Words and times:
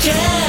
again. 0.00 0.47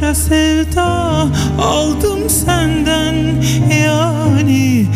Kara 0.00 0.14
sevda 0.14 1.28
aldım 1.60 2.28
senden. 2.28 3.14
Yani 3.84 4.86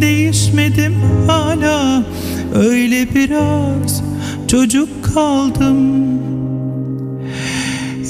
değişmedim 0.00 0.94
hala. 1.26 2.02
Öyle 2.54 3.14
biraz 3.14 4.02
çocuk 4.48 4.88
kaldım. 5.14 6.02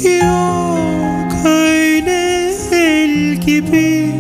Yok 0.05 1.33
öyle 1.45 2.53
el 2.73 3.35
gibi 3.35 4.13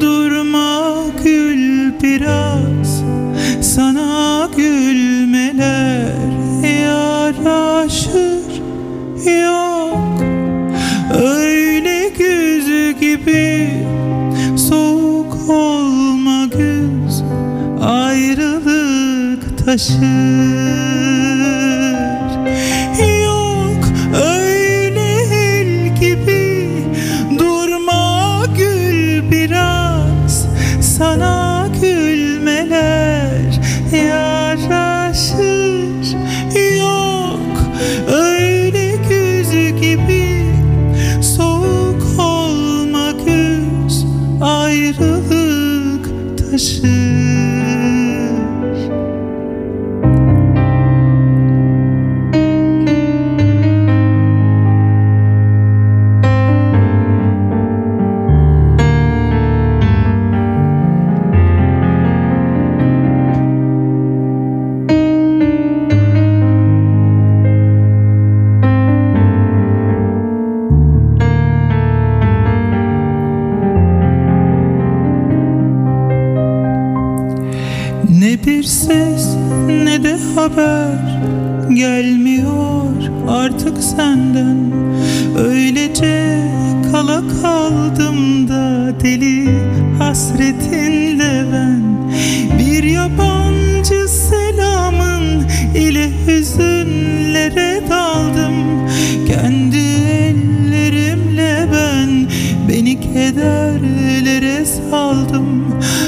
durma 0.00 0.94
gül 1.24 1.92
biraz. 2.02 3.02
Sana 3.60 4.48
gülmeler 4.56 6.12
yaraşır. 6.62 8.40
Yok 9.26 9.69
gibi 13.20 13.70
soğuk 14.56 15.50
olma 15.50 16.46
güz 16.46 17.22
Ayrılık 17.82 19.58
taşır 19.66 21.39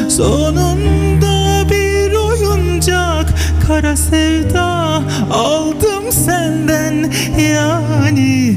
Sonunda 0.09 1.71
bir 1.71 2.13
oyuncak 2.13 3.35
kara 3.67 3.97
sevda 3.97 5.03
aldım 5.31 6.13
senden. 6.13 7.13
Yani 7.39 8.57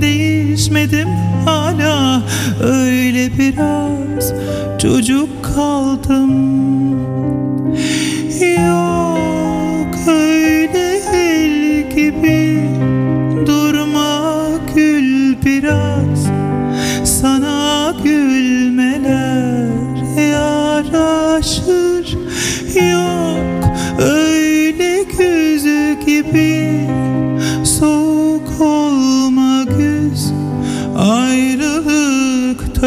değişmedim 0.00 1.08
hala. 1.44 2.22
Öyle 2.62 3.38
biraz 3.38 4.32
çocuk 4.78 5.28
kaldım 5.56 6.79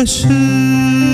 Ayrılık 0.04 1.13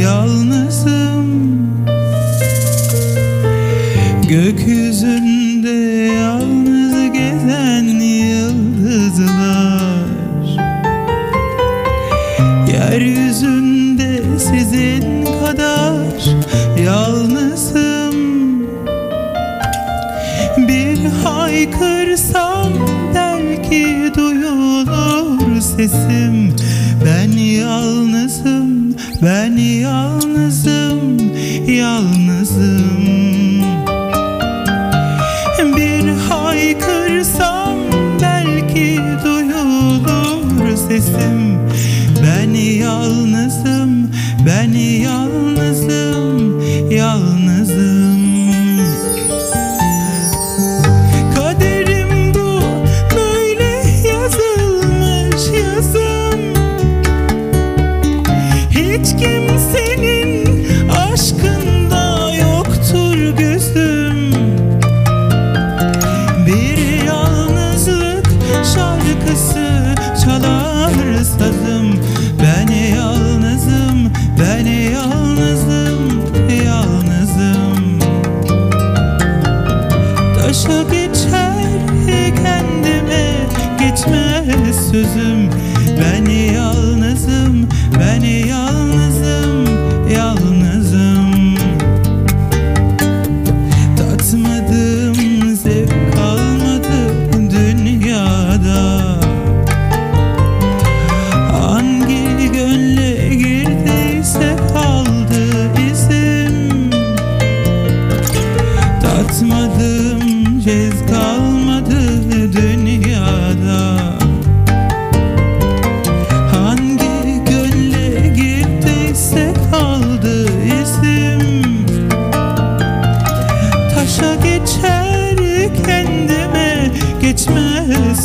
yalnızım. 0.00 1.26
Gökyüzünde 4.28 5.70
yalnız 6.12 7.12
gezen 7.12 7.84
yıldızlar. 8.00 9.60
Yeryüzünde 12.72 14.22
sizin 14.38 15.24
kadar 15.24 16.20
yalnızım. 16.84 18.16
Bir 20.68 20.98
haykırsam 21.24 22.72
belki 23.14 24.12
duyulur 24.16 25.60
sesim. 25.60 26.56
Ben 27.04 27.38
yalnızım 27.38 28.80
ben 29.22 29.49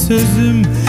sözüm 0.07 0.84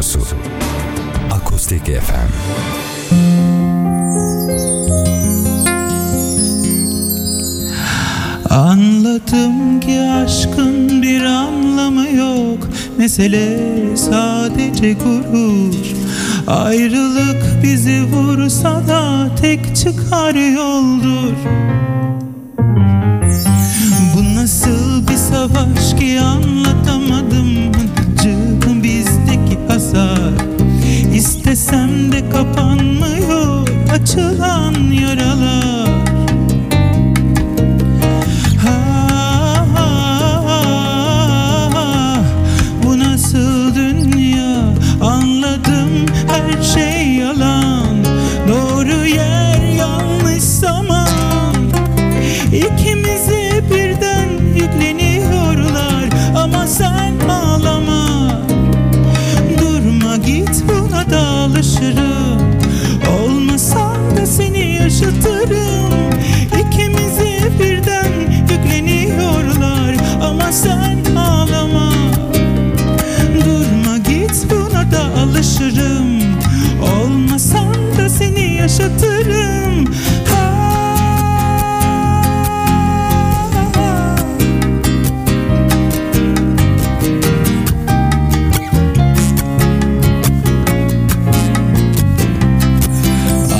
Radyosu. 0.00 0.20
Akustik 1.30 1.84
FM 1.84 2.30
Anladım 8.50 9.80
ki 9.80 10.00
aşkın 10.00 11.02
bir 11.02 11.22
anlamı 11.22 12.08
yok. 12.08 12.68
Mesele 12.98 13.58
sadece 13.96 14.92
gurur. 14.92 15.74
Ayrılık 16.46 17.62
bizi 17.62 18.02
vursa 18.02 18.88
da 18.88 19.28
tek 19.42 19.76
çıkar 19.76 20.34
yoldur. 20.34 21.34
Bu 24.16 24.36
nasıl 24.36 25.08
bir 25.08 25.16
savaş 25.16 25.94
ki 25.98 26.20
an 26.20 26.39
kapanmıyor 32.32 33.68
açılan 33.92 34.74
yaralar. 34.74 35.59
yaşatırım. 78.80 79.84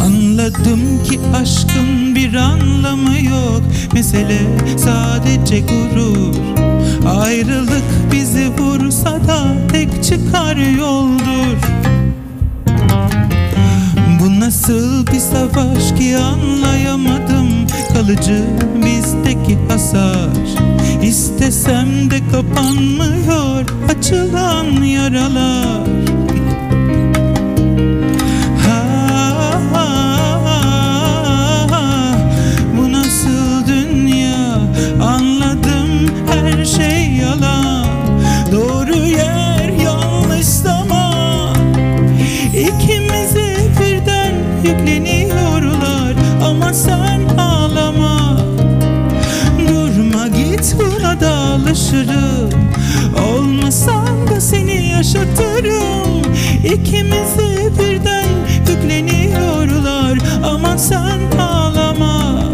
Anladım 0.05 1.05
ki 1.05 1.21
aşkın 1.35 2.15
bir 2.15 2.35
anlamı 2.35 3.19
yok. 3.21 3.63
Mesele 3.93 4.41
sadece 4.77 5.61
gurur. 5.61 6.35
Ayrılık 7.21 7.83
bizi 8.13 8.49
vursa 8.59 9.11
da 9.29 9.69
tek 9.73 10.05
çıkar 10.05 10.57
yoldur. 10.57 11.70
savaş 15.33 15.93
ki 15.99 16.17
anlayamadım. 16.17 17.49
Kalıcı 17.95 18.45
bizdeki 18.75 19.59
hasar. 19.69 20.31
İstesem 21.03 22.11
de 22.11 22.21
kapanmıyor 22.33 23.65
açılan 23.89 24.83
yaralar. 24.83 26.00
Alışırım 51.81 52.51
Olmasan 53.29 54.29
da 54.29 54.41
seni 54.41 54.89
yaşatırım. 54.89 56.23
İkimize 56.65 57.71
birden 57.79 58.29
yükleniyorlar. 58.69 60.19
Ama 60.45 60.79
sen 60.79 61.39
ağlama. 61.41 62.45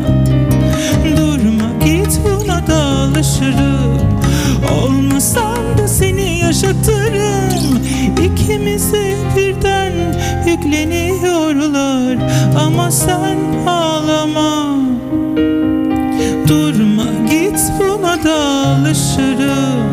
Durma 1.16 1.84
git 1.84 2.20
buna 2.24 2.66
da 2.66 2.76
alışırım. 2.76 4.00
Olmasan 4.82 5.78
da 5.78 5.88
seni 5.88 6.38
yaşatırım. 6.38 7.80
İkimize 8.24 9.16
birden 9.36 9.92
yükleniyorlar. 10.46 12.16
Ama 12.66 12.90
sen 12.90 13.45
da 18.86 18.90
alışırım 18.90 19.86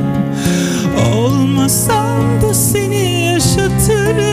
Olmasan 1.15 2.41
da 2.41 2.53
seni 2.53 3.25
yaşatırım 3.25 4.32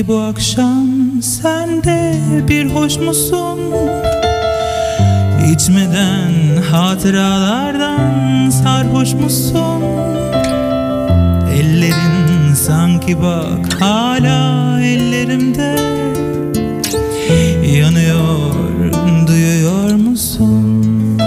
Bilmem 0.00 0.08
ki 0.08 0.12
bu 0.12 0.20
akşam 0.20 0.88
sen 1.22 1.84
de 1.84 2.14
bir 2.48 2.66
hoş 2.66 2.98
musun? 2.98 3.58
İçmeden 5.52 6.62
hatıralardan 6.70 8.50
sarhoş 8.50 9.14
musun? 9.14 9.82
Ellerin 11.54 12.54
sanki 12.54 13.22
bak 13.22 13.82
hala 13.82 14.80
ellerimde 14.80 15.76
Yanıyor 17.78 18.54
duyuyor 19.26 19.94
musun? 19.94 21.18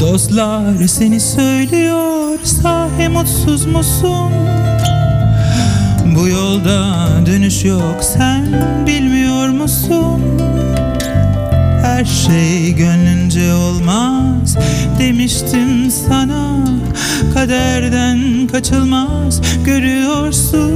Dostlar 0.00 0.86
seni 0.86 1.20
söylüyor 1.20 2.38
sahi 2.44 3.08
mutsuz 3.08 3.66
musun? 3.66 4.53
Bu 6.14 6.28
yolda 6.28 7.08
dönüş 7.26 7.64
yok. 7.64 7.96
Sen 8.00 8.46
bilmiyor 8.86 9.48
musun? 9.48 10.22
Her 11.82 12.04
şey 12.04 12.74
gönlünce 12.74 13.54
olmaz. 13.54 14.56
Demiştim 14.98 15.90
sana 15.90 16.64
Kaderden 17.34 18.46
kaçılmaz. 18.52 19.40
Görüyorsun 19.64 20.72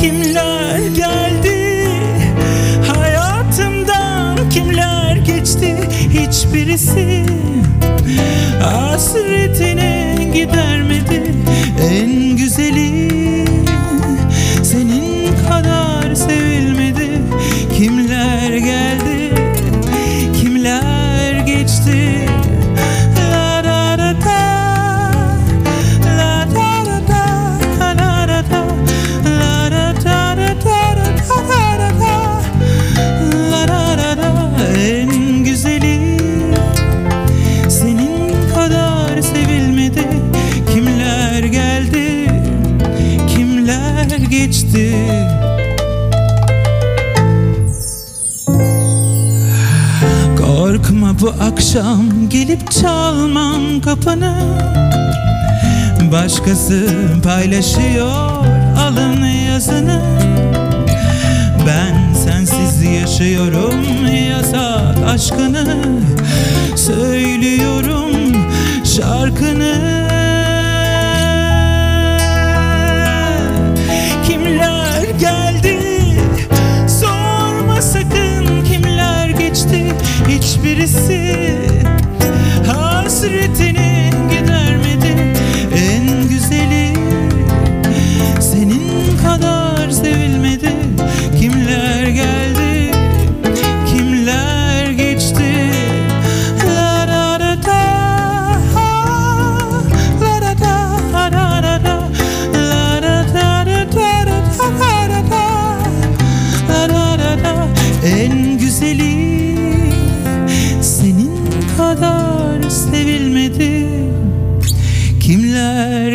Kimler 0.00 0.78
geldi? 0.78 1.88
Hayatımdan 2.96 4.50
kimler 4.50 5.16
geçti? 5.16 5.76
Hiçbirisi 6.10 7.26
Hasretini 8.62 10.07
gidermedi. 10.34 11.22
En 11.90 12.36
güzeli 12.36 13.08
Senin 14.62 15.36
kadar 15.48 16.14
sevilmedi. 16.14 17.10
Kimler 17.76 18.56
geldi 18.56 19.07
bu 51.20 51.34
akşam 51.40 52.28
gelip 52.28 52.70
çalmam 52.70 53.80
kapını. 53.80 54.34
Başkası 56.12 56.88
paylaşıyor 57.24 58.44
alın 58.78 59.24
yazını. 59.24 60.00
Ben 61.66 62.14
sensiz 62.14 62.82
yaşıyorum 62.82 64.06
yasak 64.30 65.08
aşkını. 65.08 65.66
Söylüyorum 66.76 68.12
şarkını. 68.84 69.74
Kimler 74.26 75.02
geldi 75.20 75.77
Hiçbirisi 80.78 81.27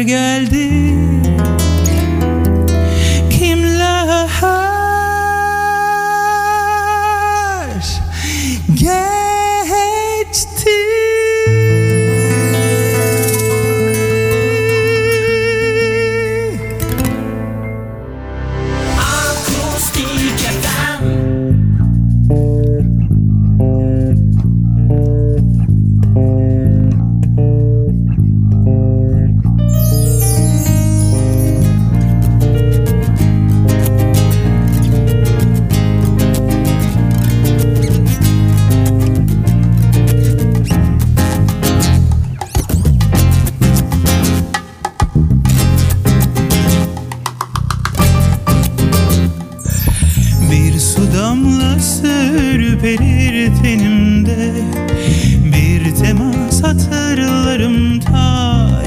geldi 0.04 0.63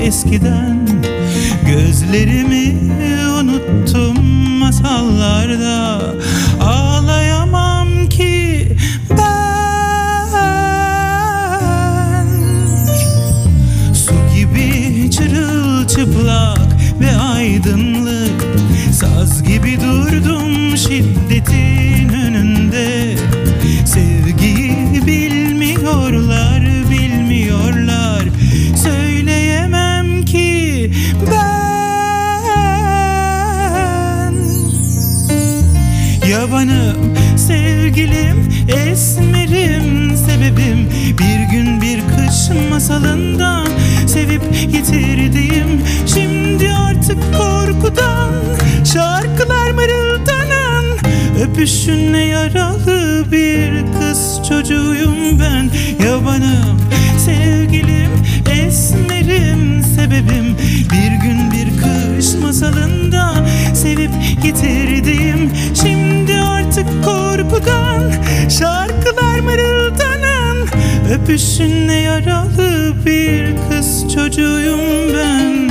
eskiden 0.07 0.87
Gözlerimi 1.67 2.77
unuttum 3.41 4.25
masallarda. 4.59 6.01
Ağlayamam 6.61 8.09
ki 8.09 8.69
ben. 9.11 9.17
Su 13.95 14.15
gibi 14.37 15.11
çırılçıplak 15.11 16.69
ve 17.01 17.17
aydınlık 17.17 18.45
Saz 18.93 19.43
gibi 19.43 19.79
durdum 19.81 20.77
şiddetin 20.77 22.06
sevgilim, 37.97 38.49
esmerim, 38.69 40.17
sebebim. 40.17 40.91
Bir 41.19 41.57
gün 41.57 41.81
bir 41.81 42.01
kış 42.01 42.49
masalından 42.71 43.67
sevip 44.07 44.43
yitirdiğim 44.69 45.83
Şimdi 46.07 46.71
artık 46.73 47.19
korkudan 47.37 48.33
şarkılar 48.93 49.71
mırıldanan 49.71 50.85
Öpüşünle 51.43 52.19
yaralı 52.19 53.25
bir 53.33 53.71
kız 54.01 54.41
çocuğuyum 54.49 55.41
ben. 55.41 55.71
Yabanım, 56.07 56.81
sevgilim, 57.25 58.11
esmerim, 58.51 59.83
sebebim. 59.97 60.57
Bir 60.93 61.27
gün 61.27 61.51
bir 61.51 61.69
kış 61.77 62.35
masalında 62.43 63.47
sevip 63.75 64.11
yitirdiğim 64.45 64.86
Öpüşünle 71.27 71.95
yaralı 71.95 72.95
bir 73.07 73.55
kız 73.69 74.15
çocuğuyum 74.15 75.15
ben 75.15 75.71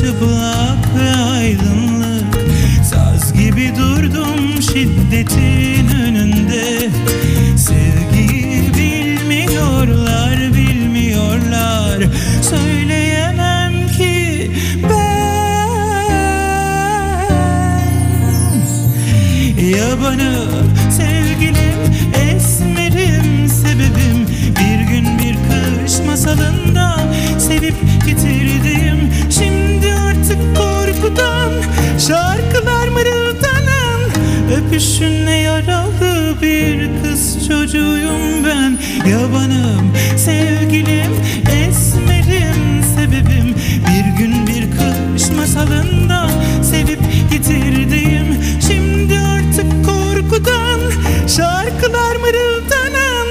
çırılçıplak 0.00 0.96
ve 0.98 1.16
aydınlık 1.16 2.38
Saz 2.84 3.32
gibi 3.32 3.72
durdum 3.78 4.62
şiddetin 4.62 5.88
önünde. 5.88 6.90
Sevgiyi 7.56 8.62
bilmiyorlar, 8.78 10.38
bilmiyorlar. 10.54 11.98
Söyleyemem 12.42 13.88
ki 13.98 14.50
ben. 14.82 15.20
Yabanım, 19.64 20.74
sevgilim, 20.90 21.80
esmerim, 22.14 23.48
sebebim. 23.48 24.26
Bir 24.60 24.80
gün 24.92 25.18
bir 25.18 25.34
kış 25.34 26.06
masalında 26.06 27.00
sevip 27.38 27.74
korkudan 28.00 29.09
şarkılar 32.08 32.88
mırıldanan 32.88 34.00
Öpüşünle 34.56 35.30
yaralı 35.30 36.34
bir 36.42 36.88
kız 37.02 37.48
çocuğuyum 37.48 38.44
ben. 38.44 38.78
Yabanım, 39.10 39.92
sevgilim, 40.16 41.12
esmerim, 41.46 42.82
sebebim. 42.96 43.54
Bir 43.86 44.18
gün 44.18 44.46
bir 44.46 44.70
kış 44.70 45.30
masalında 45.36 46.30
sevip 46.62 47.00
yitirdim 47.32 48.36
Şimdi 48.68 49.14
artık 49.18 49.84
korkudan 49.86 50.80
şarkılar 51.36 52.16
mırıldanan 52.16 53.26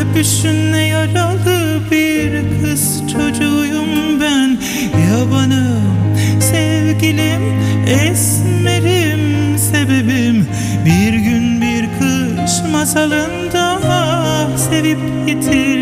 Öpüşünle 0.00 0.78
yaralı 0.78 1.80
bir 1.90 2.32
kız 2.62 3.02
çocuğuyum 3.12 4.20
ben. 4.20 4.58
Yabanım, 5.10 5.82
sevgilim, 6.40 7.42
esmerim, 7.86 9.58
sebebim. 9.58 10.46
Bir 10.84 11.12
gün 11.12 11.60
bir 11.60 11.84
kış 11.98 12.52
masalında 12.72 13.80
sevip 14.56 14.98
yitirdim 15.28 15.75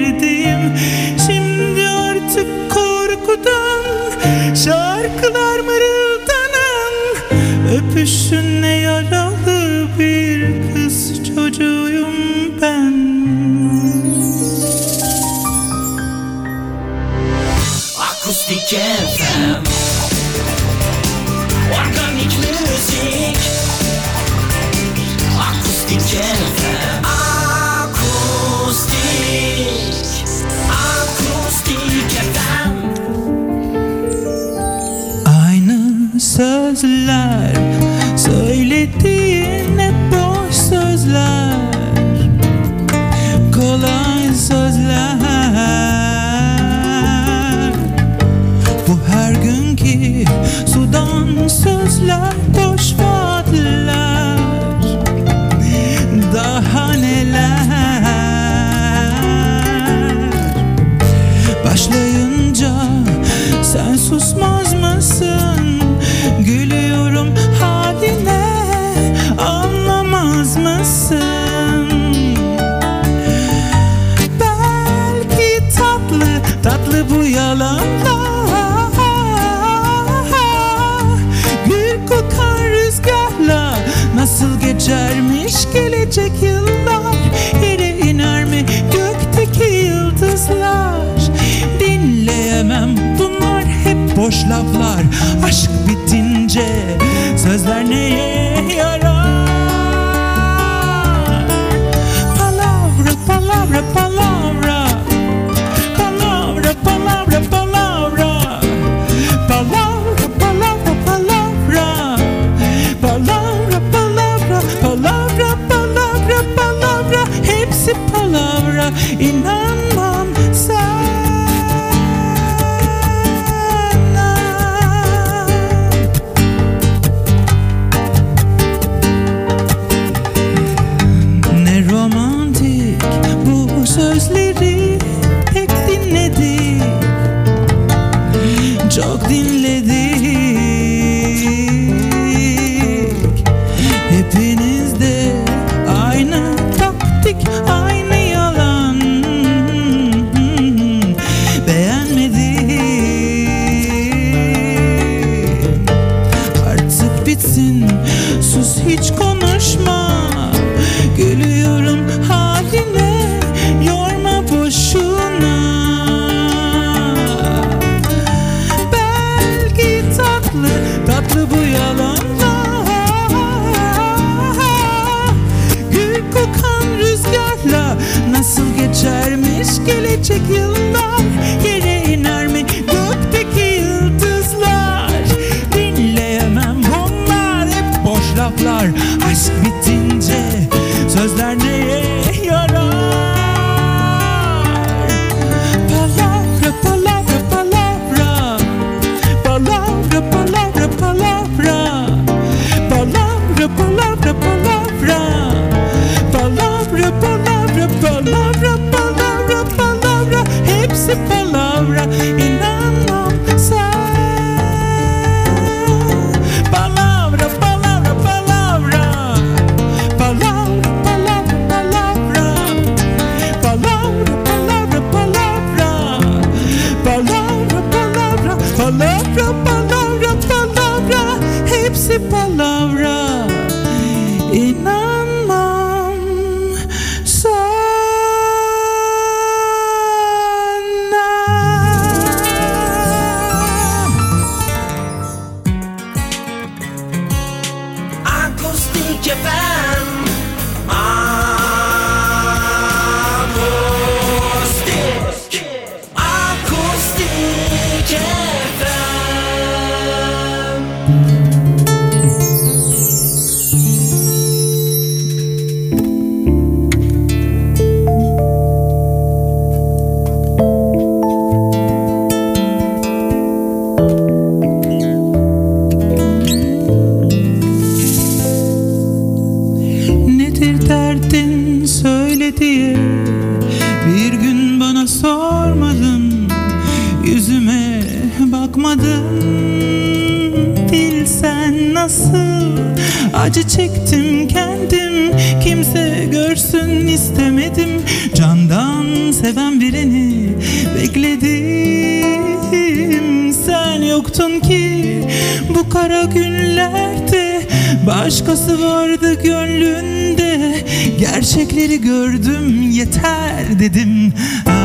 başkası 308.45 308.83
vardı 308.83 309.43
gönlünde 309.43 310.85
Gerçekleri 311.19 312.01
gördüm 312.01 312.91
yeter 312.91 313.81
dedim 313.81 314.33
ha. 314.65 314.84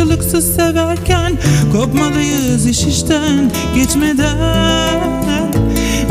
karşılıksız 0.00 0.54
severken 0.56 1.32
Kopmalıyız 1.72 2.66
iş 2.66 2.84
işten 2.84 3.50
geçmeden. 3.74 5.00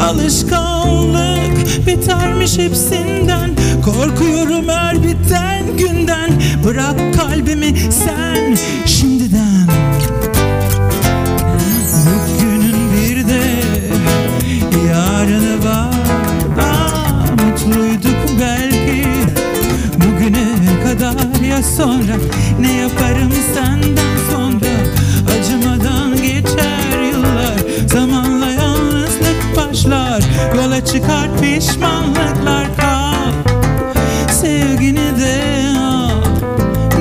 Alışkanlık 0.02 1.88
bitermiş 1.88 2.58
hepsinden. 2.58 3.50
Korkuyorum 3.86 4.70
her 4.70 5.04
biten 5.04 5.78
günden. 5.78 6.32
Bırak 6.66 7.14
kalbimi 7.18 7.74
sen 7.92 8.58
şimdiden. 8.86 9.68
Bugünün 12.06 12.76
bir 12.94 13.28
de 13.28 13.42
yarını 14.88 15.66
var 15.66 15.94
Aa, 16.62 17.44
Mutluyduk 17.44 18.40
belki. 18.42 19.08
Bugüne 19.96 20.48
kadar 20.84 21.42
ya 21.50 21.64
sonra? 21.64 22.16
Çıkar 30.94 31.30
pişmanlıklar 31.42 32.76
kal 32.78 33.32
Sevgini 34.32 35.20
de 35.20 35.64
al. 35.80 36.24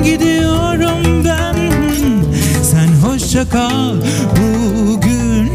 Gidiyorum 0.03 1.25
ben. 1.25 1.55
Sen 2.63 2.87
hoşça 3.03 3.49
kal 3.49 3.95
Bugünlerin 4.35 5.49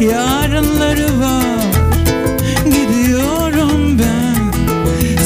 Yarınları 0.00 1.20
var. 1.20 1.66
Gidiyorum 2.64 3.98
ben. 3.98 4.52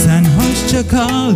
Sen 0.04 0.24
hoşça 0.24 0.88
kal 0.88 1.32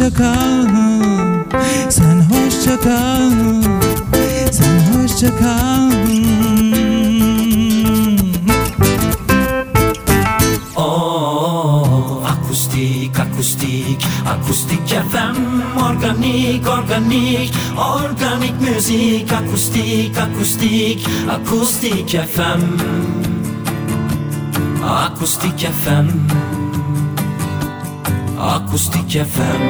hoşça 0.00 0.14
kal 0.14 0.68
Sen 1.90 2.20
hoşça 2.20 2.80
kal 2.80 3.30
Sen 4.50 4.80
hoşça 4.80 5.36
kal 5.38 5.90
Oh, 10.76 12.22
akustik, 12.26 13.20
akustik, 13.20 14.06
akustik 14.28 14.88
FM 14.88 15.36
Organik, 15.82 16.68
organik, 16.68 17.54
organik 17.76 18.60
müzik 18.60 19.32
Akustik, 19.32 20.18
akustik, 20.18 21.06
akustik 21.30 22.10
FM 22.10 22.62
Akustik 24.84 25.60
FM 25.84 26.49
Akustik 28.40 29.10
FM 29.10 29.62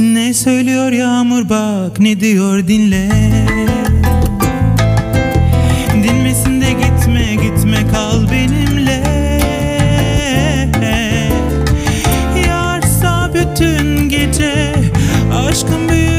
Ne 0.00 0.34
söylüyor 0.34 0.92
yağmur 0.92 1.48
bak 1.48 2.00
ne 2.00 2.20
diyor 2.20 2.68
dinle. 2.68 3.08
Dinmesin 6.02 6.60
de 6.60 6.72
gitme 6.72 7.34
gitme 7.34 7.86
kal 7.92 8.30
benimle. 8.30 9.02
Yarsa 12.48 13.30
bütün 13.34 14.08
gece 14.08 14.74
aşkım 15.34 15.88
büyür 15.88 16.09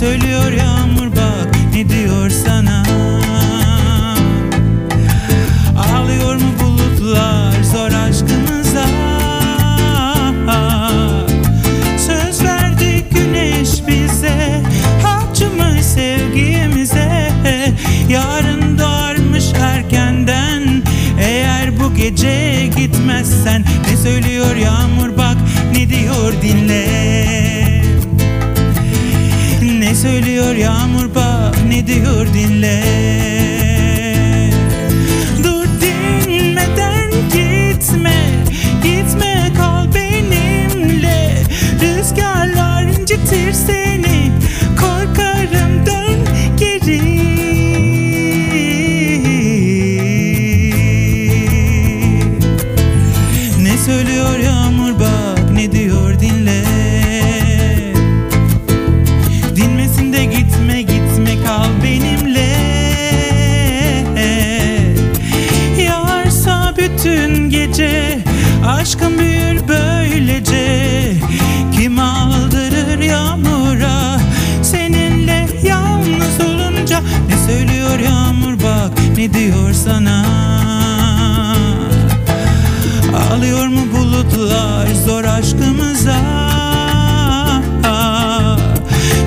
söylüyor 0.00 0.52
yağmur 0.52 1.06
bak 1.06 1.56
ne 1.74 1.88
diyor 1.88 2.30
sana 2.30 2.89
bak 31.80 31.86
ne 31.86 31.86
diyor 31.86 32.26
dinle 32.34 33.19
Aşkım 68.80 69.18
büyür 69.18 69.68
böylece 69.68 71.12
Kim 71.72 71.98
aldırır 71.98 73.00
yağmura? 73.00 74.20
Seninle 74.62 75.48
yalnız 75.64 76.40
olunca 76.40 77.00
Ne 77.28 77.52
söylüyor 77.52 77.98
yağmur? 77.98 78.52
Bak 78.52 78.98
ne 79.16 79.32
diyor 79.34 79.72
sana? 79.72 80.24
Ağlıyor 83.16 83.66
mu 83.66 83.80
bulutlar 83.96 84.86
zor 85.06 85.24
aşkımıza? 85.24 86.20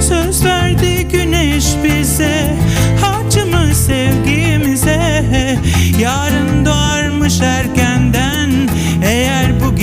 Söz 0.01 0.45
verdi 0.45 1.07
güneş 1.11 1.65
bize 1.83 2.57
Harcımı 3.01 3.75
sevgimize. 3.75 5.23
Yarın 5.99 6.52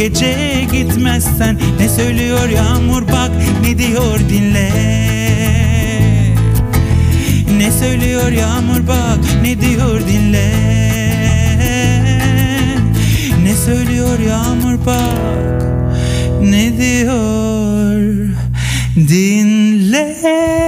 gece 0.00 0.66
gitmezsen 0.72 1.58
Ne 1.80 1.88
söylüyor 1.88 2.48
yağmur 2.48 3.02
bak 3.02 3.30
ne 3.62 3.78
diyor 3.78 4.18
dinle. 4.18 4.70
Ne 7.58 7.72
söylüyor 7.72 8.32
yağmur 8.32 8.86
bak 8.88 9.18
ne 9.42 9.60
diyor 9.60 10.00
dinle. 10.00 10.52
Ne 13.42 13.56
söylüyor 13.56 14.18
yağmur 14.18 14.86
bak 14.86 15.62
ne 16.42 16.78
diyor 16.78 18.00
dinle 18.96 20.59